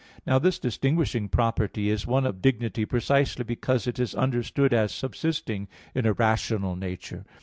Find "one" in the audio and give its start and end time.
2.07-2.25